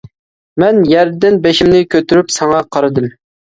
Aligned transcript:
مەن 0.61 0.79
يەردىن 0.91 1.37
بېشىمنى 1.43 1.83
كۆتۈرۈپ 1.93 2.33
ساڭا 2.39 2.65
قارىدىم. 2.77 3.13